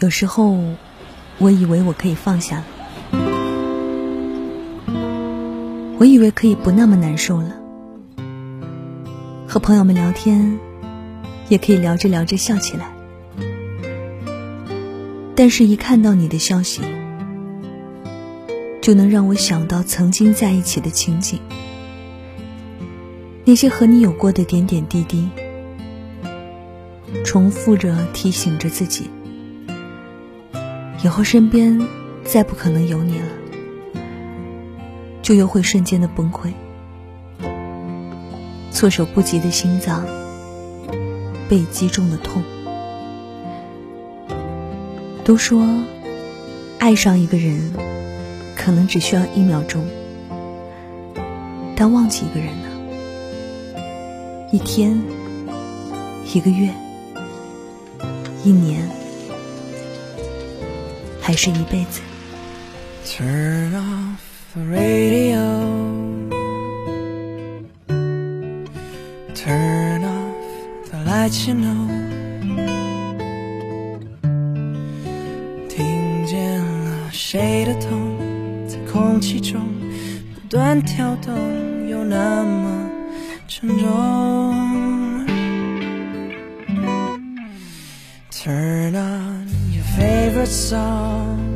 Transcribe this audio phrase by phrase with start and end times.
[0.00, 0.56] 有时候，
[1.38, 2.64] 我以为我可以放下了，
[5.98, 7.56] 我以为可以不那么难受了。
[9.48, 10.56] 和朋友们聊天，
[11.48, 12.92] 也可以聊着聊着笑起来。
[15.34, 16.80] 但是，一看到你的消息，
[18.80, 21.40] 就能让我想到曾经在一起的情景，
[23.44, 25.28] 那些和你有过的点点滴滴，
[27.24, 29.10] 重复着提醒着自己。
[31.02, 31.80] 以后身边
[32.24, 33.26] 再不可能有你了，
[35.22, 36.52] 就又会瞬间的崩溃，
[38.72, 40.04] 措手不及的心脏
[41.48, 42.42] 被击中的痛。
[45.24, 45.64] 都说，
[46.78, 47.72] 爱上一个人
[48.56, 49.84] 可能只需要一秒钟，
[51.76, 52.68] 但忘记一个人呢？
[54.50, 55.00] 一天、
[56.34, 56.68] 一个月、
[58.42, 58.97] 一年。
[61.28, 62.00] 还是一辈子。
[63.04, 64.16] Turn off
[64.54, 65.36] the radio.
[69.34, 71.86] Turn off the lights, you know.
[75.68, 78.16] 听见了谁的痛，
[78.66, 79.60] 在空气中
[80.34, 81.36] 不断跳动，
[81.90, 82.90] 又那么
[83.46, 85.26] 沉重。
[88.32, 89.57] Turn on
[89.97, 91.53] favorite song.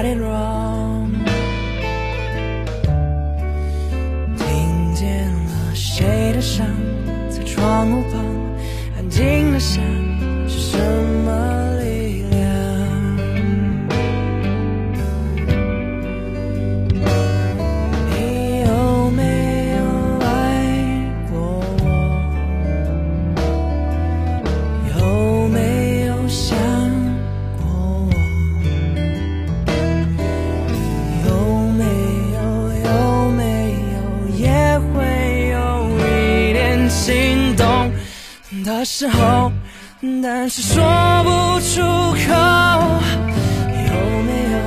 [0.00, 1.10] got it wrong。
[4.38, 6.66] 听见了谁的声，
[7.28, 8.24] 在窗户旁
[8.96, 9.82] 安静的想，
[38.63, 39.51] 的时候，
[40.23, 40.83] 但是说
[41.23, 42.33] 不出口，
[43.71, 43.93] 有
[44.23, 44.57] 没有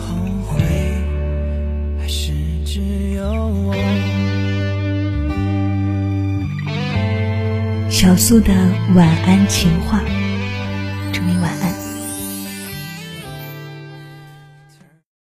[0.00, 0.06] 后
[0.46, 0.56] 悔？
[2.00, 2.32] 还是
[2.64, 2.80] 只
[3.14, 3.74] 有我？
[7.90, 8.52] 小苏的
[8.94, 10.00] 晚安情话。
[11.12, 11.67] 祝你晚安